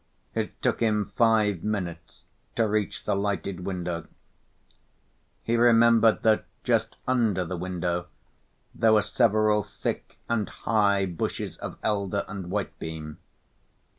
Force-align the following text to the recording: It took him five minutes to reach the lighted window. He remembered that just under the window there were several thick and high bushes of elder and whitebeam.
It 0.33 0.59
took 0.63 0.79
him 0.79 1.11
five 1.15 1.63
minutes 1.63 2.23
to 2.55 2.67
reach 2.67 3.03
the 3.03 3.15
lighted 3.15 3.65
window. 3.67 4.07
He 5.43 5.55
remembered 5.55 6.23
that 6.23 6.45
just 6.63 6.95
under 7.07 7.45
the 7.45 7.55
window 7.55 8.07
there 8.73 8.93
were 8.93 9.03
several 9.03 9.61
thick 9.61 10.17
and 10.27 10.49
high 10.49 11.05
bushes 11.05 11.55
of 11.57 11.77
elder 11.83 12.25
and 12.27 12.45
whitebeam. 12.45 13.19